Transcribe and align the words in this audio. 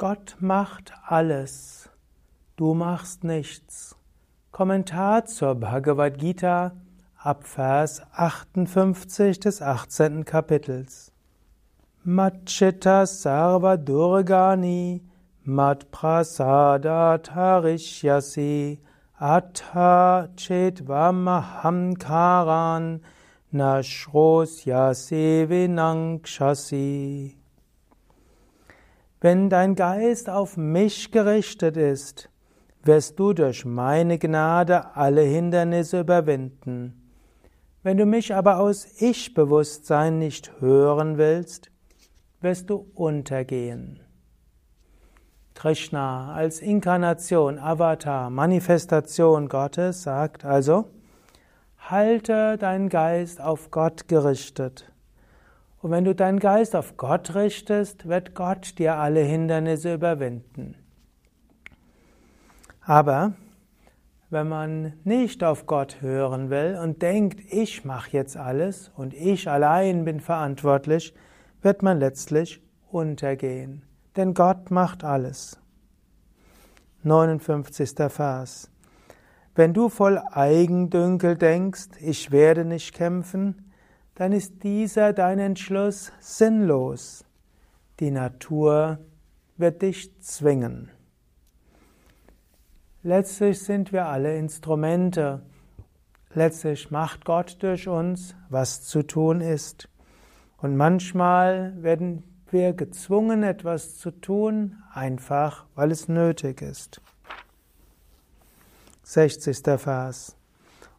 Gott 0.00 0.36
macht 0.40 0.92
alles, 1.06 1.90
du 2.56 2.72
machst 2.72 3.22
nichts. 3.22 3.96
Kommentar 4.50 5.26
zur 5.26 5.56
Bhagavad 5.56 6.16
Gita 6.16 6.72
ab 7.18 7.46
Vers 7.46 8.00
58 8.12 9.40
des 9.40 9.60
18. 9.60 10.24
Kapitels. 10.24 11.12
Machita 12.02 13.04
sarva 13.04 13.76
durgani 13.76 15.02
mat 15.44 15.90
prasadat 15.90 17.34
harishyasi 17.34 18.78
atha 19.18 20.30
chetvahamkaran 20.34 23.02
nashroshyasi 23.52 25.46
vinangshasi. 25.50 27.39
Wenn 29.20 29.50
dein 29.50 29.74
Geist 29.74 30.30
auf 30.30 30.56
mich 30.56 31.12
gerichtet 31.12 31.76
ist, 31.76 32.30
wirst 32.82 33.18
du 33.18 33.34
durch 33.34 33.66
meine 33.66 34.18
Gnade 34.18 34.96
alle 34.96 35.20
Hindernisse 35.20 36.00
überwinden. 36.00 37.12
Wenn 37.82 37.98
du 37.98 38.06
mich 38.06 38.34
aber 38.34 38.58
aus 38.58 39.00
Ich-Bewusstsein 39.00 40.18
nicht 40.18 40.60
hören 40.60 41.18
willst, 41.18 41.70
wirst 42.40 42.70
du 42.70 42.86
untergehen. 42.94 44.00
Krishna 45.54 46.32
als 46.32 46.60
Inkarnation, 46.60 47.58
Avatar, 47.58 48.30
Manifestation 48.30 49.50
Gottes 49.50 50.02
sagt 50.02 50.46
also, 50.46 50.86
halte 51.76 52.56
deinen 52.56 52.88
Geist 52.88 53.42
auf 53.42 53.70
Gott 53.70 54.08
gerichtet. 54.08 54.89
Und 55.82 55.90
wenn 55.90 56.04
du 56.04 56.14
deinen 56.14 56.40
Geist 56.40 56.76
auf 56.76 56.96
Gott 56.96 57.34
richtest, 57.34 58.06
wird 58.06 58.34
Gott 58.34 58.78
dir 58.78 58.96
alle 58.96 59.20
Hindernisse 59.20 59.94
überwinden. 59.94 60.76
Aber 62.82 63.32
wenn 64.28 64.48
man 64.48 64.92
nicht 65.04 65.42
auf 65.42 65.66
Gott 65.66 66.02
hören 66.02 66.50
will 66.50 66.78
und 66.80 67.02
denkt, 67.02 67.40
ich 67.50 67.84
mache 67.84 68.10
jetzt 68.12 68.36
alles 68.36 68.90
und 68.94 69.14
ich 69.14 69.48
allein 69.48 70.04
bin 70.04 70.20
verantwortlich, 70.20 71.14
wird 71.62 71.82
man 71.82 71.98
letztlich 71.98 72.62
untergehen. 72.90 73.82
Denn 74.16 74.34
Gott 74.34 74.70
macht 74.70 75.02
alles. 75.02 75.58
59. 77.02 77.90
Vers. 78.08 78.70
Wenn 79.54 79.72
du 79.72 79.88
voll 79.88 80.20
Eigendünkel 80.30 81.36
denkst, 81.36 81.88
ich 82.00 82.30
werde 82.30 82.64
nicht 82.64 82.94
kämpfen, 82.94 83.69
dann 84.20 84.32
ist 84.32 84.64
dieser 84.64 85.14
dein 85.14 85.38
Entschluss 85.38 86.12
sinnlos. 86.20 87.24
Die 88.00 88.10
Natur 88.10 88.98
wird 89.56 89.80
dich 89.80 90.14
zwingen. 90.20 90.90
Letztlich 93.02 93.60
sind 93.60 93.94
wir 93.94 94.08
alle 94.08 94.36
Instrumente. 94.36 95.40
Letztlich 96.34 96.90
macht 96.90 97.24
Gott 97.24 97.62
durch 97.62 97.88
uns, 97.88 98.36
was 98.50 98.82
zu 98.82 99.06
tun 99.06 99.40
ist. 99.40 99.88
Und 100.58 100.76
manchmal 100.76 101.82
werden 101.82 102.22
wir 102.50 102.74
gezwungen, 102.74 103.42
etwas 103.42 103.96
zu 103.96 104.10
tun, 104.10 104.82
einfach 104.92 105.64
weil 105.74 105.90
es 105.90 106.08
nötig 106.08 106.60
ist. 106.60 107.00
60. 109.04 109.80
Vers. 109.80 110.36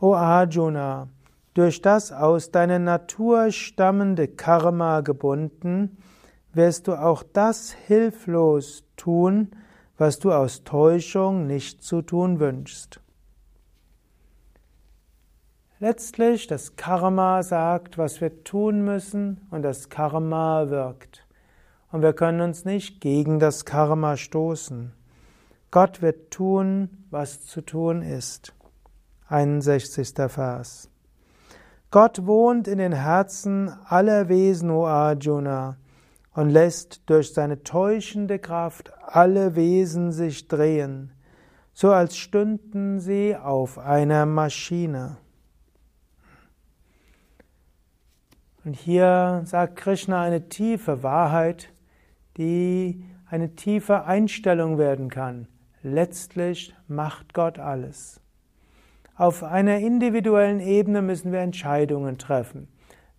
O 0.00 0.14
Arjuna, 0.14 1.06
durch 1.54 1.80
das 1.80 2.12
aus 2.12 2.50
deiner 2.50 2.78
Natur 2.78 3.50
stammende 3.52 4.28
Karma 4.28 5.00
gebunden, 5.00 5.98
wirst 6.52 6.88
du 6.88 6.94
auch 6.94 7.22
das 7.22 7.72
hilflos 7.72 8.84
tun, 8.96 9.50
was 9.96 10.18
du 10.18 10.32
aus 10.32 10.64
Täuschung 10.64 11.46
nicht 11.46 11.82
zu 11.82 12.02
tun 12.02 12.40
wünschst. 12.40 13.00
Letztlich, 15.78 16.46
das 16.46 16.76
Karma 16.76 17.42
sagt, 17.42 17.98
was 17.98 18.20
wir 18.20 18.42
tun 18.44 18.84
müssen, 18.84 19.46
und 19.50 19.62
das 19.62 19.88
Karma 19.88 20.70
wirkt. 20.70 21.26
Und 21.92 22.02
wir 22.02 22.12
können 22.12 22.40
uns 22.40 22.64
nicht 22.64 23.00
gegen 23.00 23.38
das 23.38 23.64
Karma 23.64 24.16
stoßen. 24.16 24.92
Gott 25.70 26.02
wird 26.02 26.30
tun, 26.30 27.04
was 27.10 27.44
zu 27.44 27.60
tun 27.60 28.02
ist. 28.02 28.54
61. 29.28 30.14
Vers. 30.28 30.90
Gott 31.94 32.26
wohnt 32.26 32.66
in 32.66 32.78
den 32.78 32.92
Herzen 32.92 33.68
aller 33.84 34.28
Wesen, 34.28 34.68
o 34.68 34.84
Arjuna, 34.84 35.76
und 36.32 36.50
lässt 36.50 37.08
durch 37.08 37.32
seine 37.32 37.62
täuschende 37.62 38.40
Kraft 38.40 38.92
alle 39.00 39.54
Wesen 39.54 40.10
sich 40.10 40.48
drehen, 40.48 41.12
so 41.72 41.92
als 41.92 42.16
stünden 42.16 42.98
sie 42.98 43.36
auf 43.36 43.78
einer 43.78 44.26
Maschine. 44.26 45.18
Und 48.64 48.74
hier 48.74 49.42
sagt 49.44 49.76
Krishna 49.76 50.20
eine 50.20 50.48
tiefe 50.48 51.04
Wahrheit, 51.04 51.72
die 52.36 53.04
eine 53.30 53.54
tiefe 53.54 54.02
Einstellung 54.02 54.78
werden 54.78 55.10
kann. 55.10 55.46
Letztlich 55.80 56.74
macht 56.88 57.34
Gott 57.34 57.60
alles. 57.60 58.20
Auf 59.16 59.44
einer 59.44 59.78
individuellen 59.78 60.58
Ebene 60.58 61.00
müssen 61.00 61.30
wir 61.30 61.38
Entscheidungen 61.38 62.18
treffen. 62.18 62.66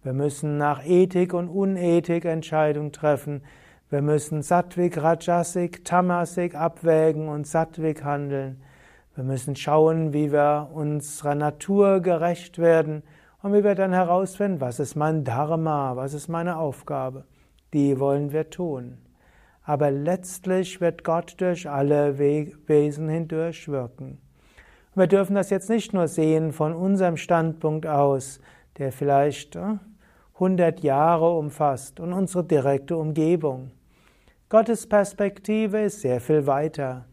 Wir 0.04 0.12
müssen 0.12 0.58
nach 0.58 0.86
Ethik 0.86 1.34
und 1.34 1.48
Unethik 1.48 2.26
Entscheidungen 2.26 2.92
treffen. 2.92 3.44
Wir 3.90 4.02
müssen 4.02 4.42
Sattvik, 4.42 5.02
Rajasik, 5.02 5.86
Tamasik 5.86 6.54
abwägen 6.54 7.30
und 7.30 7.48
Sattvik 7.48 8.04
handeln. 8.04 8.62
Wir 9.16 9.24
müssen 9.24 9.56
schauen, 9.56 10.12
wie 10.12 10.34
wir 10.34 10.70
unserer 10.74 11.34
Natur 11.34 12.02
gerecht 12.02 12.60
werden 12.60 13.02
und 13.42 13.54
wie 13.54 13.64
wir 13.64 13.76
dann 13.76 13.94
herausfinden, 13.94 14.60
was 14.60 14.82
ist 14.82 14.96
mein 14.96 15.24
Dharma, 15.24 15.96
was 15.96 16.14
ist 16.14 16.28
meine 16.28 16.58
Aufgabe. 16.58 17.24
Die 17.74 18.02
wollen 18.02 18.34
wir 18.34 18.50
tun. 18.50 18.98
Aber 19.64 19.92
letztlich 19.92 20.82
wird 20.82 21.06
Gott 21.06 21.36
durch 21.38 21.70
alle 21.70 22.20
Wesen 22.20 23.08
hindurch 23.08 23.70
wirken. 23.70 24.20
Wir 24.98 25.08
dürfen 25.08 25.36
das 25.36 25.50
jetzt 25.50 25.70
nicht 25.70 25.92
nur 25.92 26.08
sehen 26.08 26.54
von 26.54 26.74
unserem 26.74 27.18
Standpunkt 27.18 27.86
aus, 27.86 28.40
der 28.78 28.94
vielleicht 28.94 29.60
100 30.36 30.80
äh, 30.80 30.88
Jahre 30.88 31.38
umfasst 31.38 32.00
und 32.00 32.14
unsere 32.14 32.46
direkte 32.46 32.96
Umgebung. 32.96 33.72
Gottes 34.48 34.88
Perspektive 34.88 35.82
ist 35.82 36.00
sehr 36.00 36.22
viel 36.22 36.48
weiter, 36.48 37.04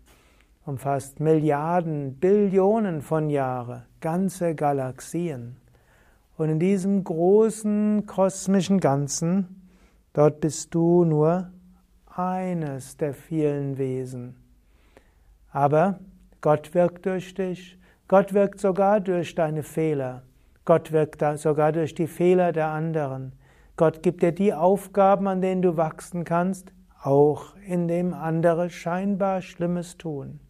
umfasst 0.64 1.18
Milliarden, 1.18 2.14
Billionen 2.20 3.02
von 3.02 3.28
Jahren, 3.28 3.82
ganze 4.00 4.54
Galaxien. 4.54 5.56
Und 6.36 6.50
in 6.50 6.60
diesem 6.60 7.02
großen 7.02 8.06
kosmischen 8.06 8.78
Ganzen, 8.78 9.68
dort 10.12 10.40
bist 10.40 10.72
du 10.72 11.04
nur 11.04 11.50
eines 12.06 12.96
der 12.96 13.12
vielen 13.12 13.76
Wesen. 13.76 14.36
Aber 15.50 15.98
Gott 16.42 16.74
wirkt 16.74 17.06
durch 17.06 17.34
dich. 17.34 17.78
Gott 18.08 18.34
wirkt 18.34 18.60
sogar 18.60 19.00
durch 19.00 19.36
deine 19.36 19.62
Fehler. 19.62 20.24
Gott 20.64 20.90
wirkt 20.90 21.22
sogar 21.38 21.70
durch 21.70 21.94
die 21.94 22.08
Fehler 22.08 22.52
der 22.52 22.66
anderen. 22.66 23.32
Gott 23.76 24.02
gibt 24.02 24.22
dir 24.22 24.32
die 24.32 24.52
Aufgaben, 24.52 25.28
an 25.28 25.40
denen 25.40 25.62
du 25.62 25.76
wachsen 25.76 26.24
kannst, 26.24 26.72
auch 27.00 27.54
indem 27.66 28.12
andere 28.12 28.70
scheinbar 28.70 29.40
Schlimmes 29.40 29.96
tun. 29.98 30.40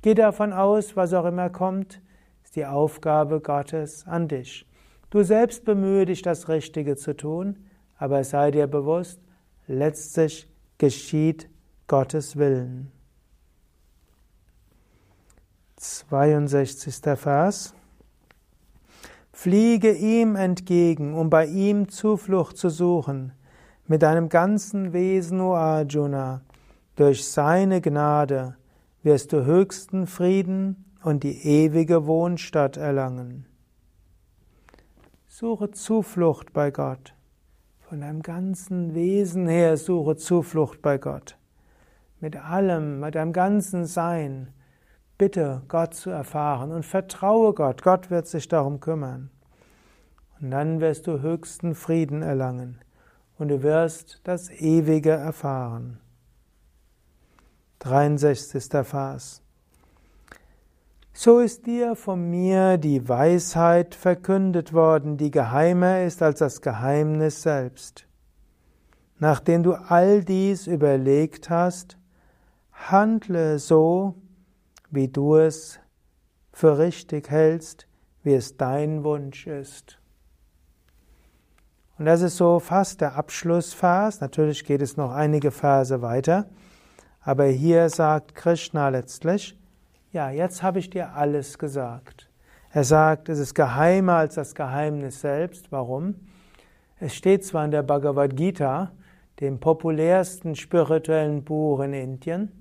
Geh 0.00 0.14
davon 0.14 0.54
aus, 0.54 0.96
was 0.96 1.12
auch 1.12 1.26
immer 1.26 1.50
kommt, 1.50 2.00
ist 2.42 2.56
die 2.56 2.66
Aufgabe 2.66 3.40
Gottes 3.40 4.06
an 4.06 4.28
dich. 4.28 4.66
Du 5.10 5.22
selbst 5.22 5.66
bemühe 5.66 6.06
dich, 6.06 6.22
das 6.22 6.48
Richtige 6.48 6.96
zu 6.96 7.14
tun, 7.14 7.58
aber 7.96 8.24
sei 8.24 8.50
dir 8.50 8.66
bewusst, 8.66 9.20
letztlich 9.66 10.48
geschieht 10.78 11.50
Gottes 11.86 12.36
Willen. 12.36 12.90
62. 16.14 17.18
Vers. 17.18 17.74
Fliege 19.32 19.90
ihm 19.92 20.36
entgegen, 20.36 21.12
um 21.12 21.28
bei 21.28 21.44
ihm 21.44 21.88
Zuflucht 21.88 22.56
zu 22.56 22.68
suchen, 22.68 23.32
mit 23.88 24.02
deinem 24.02 24.28
ganzen 24.28 24.92
Wesen, 24.92 25.40
o 25.40 25.54
Arjuna. 25.54 26.42
Durch 26.94 27.26
seine 27.26 27.80
Gnade 27.80 28.54
wirst 29.02 29.32
du 29.32 29.44
höchsten 29.44 30.06
Frieden 30.06 30.84
und 31.02 31.24
die 31.24 31.44
ewige 31.44 32.06
Wohnstatt 32.06 32.76
erlangen. 32.76 33.46
Suche 35.26 35.72
Zuflucht 35.72 36.52
bei 36.52 36.70
Gott. 36.70 37.16
Von 37.80 38.02
deinem 38.02 38.22
ganzen 38.22 38.94
Wesen 38.94 39.48
her 39.48 39.76
suche 39.76 40.14
Zuflucht 40.14 40.80
bei 40.80 40.96
Gott. 40.96 41.36
Mit 42.20 42.36
allem, 42.36 43.00
mit 43.00 43.16
deinem 43.16 43.32
ganzen 43.32 43.84
Sein 43.84 44.52
bitte 45.18 45.62
Gott 45.68 45.94
zu 45.94 46.10
erfahren 46.10 46.72
und 46.72 46.84
vertraue 46.84 47.54
Gott. 47.54 47.82
Gott 47.82 48.10
wird 48.10 48.26
sich 48.26 48.48
darum 48.48 48.80
kümmern. 48.80 49.30
Und 50.40 50.50
dann 50.50 50.80
wirst 50.80 51.06
du 51.06 51.20
höchsten 51.20 51.74
Frieden 51.74 52.22
erlangen 52.22 52.78
und 53.38 53.48
du 53.48 53.62
wirst 53.62 54.20
das 54.24 54.50
Ewige 54.50 55.10
erfahren. 55.10 56.00
63. 57.80 58.64
Vers. 58.84 59.42
So 61.12 61.38
ist 61.38 61.66
dir 61.66 61.94
von 61.94 62.28
mir 62.28 62.76
die 62.76 63.08
Weisheit 63.08 63.94
verkündet 63.94 64.72
worden, 64.72 65.16
die 65.16 65.30
geheimer 65.30 66.02
ist 66.02 66.22
als 66.22 66.40
das 66.40 66.60
Geheimnis 66.60 67.42
selbst. 67.42 68.06
Nachdem 69.18 69.62
du 69.62 69.74
all 69.74 70.24
dies 70.24 70.66
überlegt 70.66 71.50
hast, 71.50 71.98
handle 72.72 73.60
so, 73.60 74.16
wie 74.94 75.08
du 75.08 75.36
es 75.36 75.80
für 76.52 76.78
richtig 76.78 77.30
hältst, 77.30 77.86
wie 78.22 78.34
es 78.34 78.56
dein 78.56 79.04
Wunsch 79.04 79.46
ist. 79.46 79.98
Und 81.98 82.06
das 82.06 82.22
ist 82.22 82.36
so 82.36 82.58
fast 82.58 83.00
der 83.00 83.16
Abschlussvers. 83.16 84.20
Natürlich 84.20 84.64
geht 84.64 84.82
es 84.82 84.96
noch 84.96 85.12
einige 85.12 85.50
Verse 85.50 86.02
weiter. 86.02 86.46
Aber 87.20 87.44
hier 87.44 87.88
sagt 87.88 88.34
Krishna 88.34 88.88
letztlich, 88.88 89.58
ja, 90.12 90.30
jetzt 90.30 90.62
habe 90.62 90.78
ich 90.78 90.90
dir 90.90 91.14
alles 91.14 91.58
gesagt. 91.58 92.30
Er 92.70 92.84
sagt, 92.84 93.28
es 93.28 93.38
ist 93.38 93.54
geheimer 93.54 94.14
als 94.14 94.34
das 94.34 94.54
Geheimnis 94.54 95.20
selbst. 95.20 95.70
Warum? 95.70 96.16
Es 96.98 97.14
steht 97.14 97.44
zwar 97.44 97.64
in 97.64 97.70
der 97.70 97.82
Bhagavad 97.82 98.36
Gita, 98.36 98.92
dem 99.40 99.58
populärsten 99.58 100.54
spirituellen 100.54 101.44
Buch 101.44 101.80
in 101.80 101.92
Indien, 101.92 102.52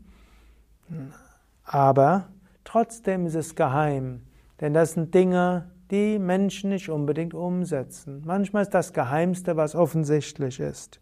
aber 1.64 2.30
trotzdem 2.64 3.26
ist 3.26 3.36
es 3.36 3.56
geheim, 3.56 4.22
denn 4.62 4.74
das 4.74 4.94
sind 4.94 5.14
Dinge, 5.14 5.70
die 5.92 6.20
Menschen 6.20 6.70
nicht 6.70 6.90
unbedingt 6.90 7.34
umsetzen. 7.34 8.24
Manchmal 8.26 8.64
ist 8.64 8.74
das 8.74 8.94
Geheimste, 8.94 9.58
was 9.58 9.76
offensichtlich 9.76 10.60
ist. 10.60 11.00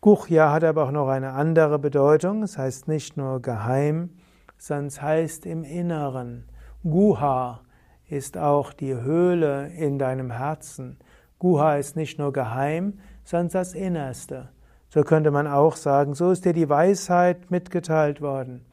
Guchya 0.00 0.52
hat 0.52 0.64
aber 0.64 0.84
auch 0.84 0.90
noch 0.90 1.08
eine 1.08 1.32
andere 1.32 1.78
Bedeutung. 1.78 2.42
Es 2.42 2.58
heißt 2.58 2.88
nicht 2.88 3.16
nur 3.16 3.40
geheim, 3.40 4.10
sondern 4.58 4.88
es 4.88 5.00
heißt 5.00 5.46
im 5.46 5.64
Inneren. 5.64 6.44
Guha 6.82 7.62
ist 8.10 8.36
auch 8.36 8.74
die 8.74 8.94
Höhle 8.94 9.68
in 9.68 9.98
deinem 9.98 10.30
Herzen. 10.30 10.98
Guha 11.38 11.76
ist 11.76 11.96
nicht 11.96 12.18
nur 12.18 12.34
geheim, 12.34 12.98
sondern 13.24 13.48
das 13.48 13.72
Innerste. 13.72 14.50
So 14.90 15.02
könnte 15.02 15.30
man 15.30 15.46
auch 15.46 15.76
sagen, 15.76 16.14
so 16.14 16.30
ist 16.30 16.44
dir 16.44 16.52
die 16.52 16.68
Weisheit 16.68 17.50
mitgeteilt 17.50 18.20
worden, 18.20 18.66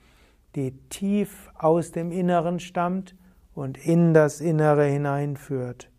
die 0.55 0.71
tief 0.89 1.49
aus 1.55 1.91
dem 1.91 2.11
Inneren 2.11 2.59
stammt 2.59 3.15
und 3.53 3.77
in 3.77 4.13
das 4.13 4.41
Innere 4.41 4.85
hineinführt. 4.85 5.89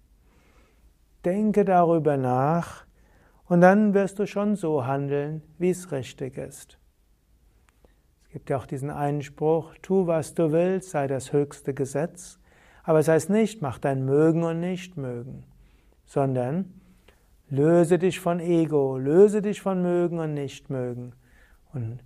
Denke 1.24 1.64
darüber 1.64 2.16
nach 2.16 2.84
und 3.46 3.60
dann 3.60 3.94
wirst 3.94 4.18
du 4.18 4.26
schon 4.26 4.56
so 4.56 4.86
handeln, 4.86 5.42
wie 5.58 5.70
es 5.70 5.92
richtig 5.92 6.36
ist 6.38 6.78
gibt 8.32 8.48
ja 8.48 8.56
auch 8.56 8.66
diesen 8.66 8.90
Einspruch, 8.90 9.74
tu, 9.82 10.06
was 10.06 10.34
du 10.34 10.52
willst, 10.52 10.90
sei 10.90 11.06
das 11.06 11.32
höchste 11.32 11.74
Gesetz. 11.74 12.38
Aber 12.82 12.98
es 12.98 13.08
heißt 13.08 13.28
nicht, 13.30 13.60
mach 13.60 13.78
dein 13.78 14.04
Mögen 14.04 14.42
und 14.42 14.58
Nichtmögen, 14.58 15.44
sondern 16.06 16.80
löse 17.50 17.98
dich 17.98 18.18
von 18.18 18.40
Ego, 18.40 18.96
löse 18.96 19.42
dich 19.42 19.60
von 19.60 19.82
Mögen 19.82 20.18
und 20.18 20.32
Nichtmögen 20.34 21.14
und 21.74 22.00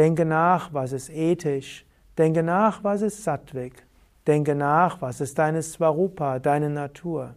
denke 0.00 0.24
nach, 0.24 0.72
was 0.72 0.92
ist 0.92 1.10
ethisch, 1.10 1.84
denke 2.16 2.42
nach, 2.42 2.82
was 2.82 3.02
ist 3.02 3.22
sattwig, 3.22 3.86
denke 4.26 4.54
nach, 4.54 5.02
was 5.02 5.20
ist 5.20 5.38
deine 5.38 5.62
Svarupa, 5.62 6.38
deine 6.38 6.70
Natur. 6.70 7.34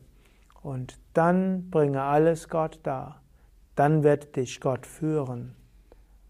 Und 0.61 0.97
dann 1.13 1.69
bringe 1.69 2.01
alles 2.01 2.47
Gott 2.47 2.79
dar. 2.83 3.21
Dann 3.75 4.03
wird 4.03 4.37
dich 4.37 4.61
Gott 4.61 4.85
führen. 4.85 5.55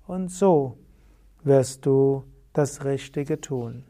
Und 0.07 0.29
so 0.29 0.79
wirst 1.43 1.85
du 1.85 2.23
das 2.51 2.83
Richtige 2.83 3.39
tun. 3.39 3.83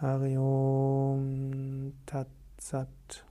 Hariom 0.00 1.92
Tat 2.06 2.28
Sat 2.58 3.26